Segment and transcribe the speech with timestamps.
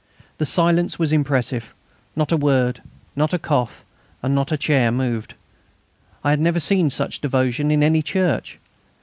[0.39, 1.75] The silence was impressive;
[2.15, 2.81] not a word,
[3.15, 3.85] not a cough,
[4.23, 5.35] and not a chair moved.
[6.23, 8.57] I had never seen such devotion in any church.